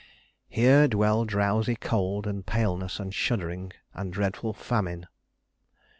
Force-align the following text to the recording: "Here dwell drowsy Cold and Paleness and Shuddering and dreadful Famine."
"Here 0.49 0.87
dwell 0.87 1.25
drowsy 1.25 1.75
Cold 1.75 2.25
and 2.25 2.43
Paleness 2.43 2.99
and 2.99 3.13
Shuddering 3.13 3.71
and 3.93 4.11
dreadful 4.11 4.51
Famine." 4.51 5.05